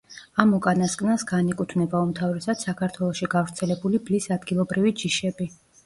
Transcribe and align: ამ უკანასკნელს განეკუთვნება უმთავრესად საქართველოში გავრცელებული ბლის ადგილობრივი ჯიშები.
ამ 0.43 0.53
უკანასკნელს 0.59 1.25
განეკუთვნება 1.33 2.01
უმთავრესად 2.07 2.65
საქართველოში 2.67 3.31
გავრცელებული 3.37 4.05
ბლის 4.11 4.31
ადგილობრივი 4.41 5.01
ჯიშები. 5.05 5.55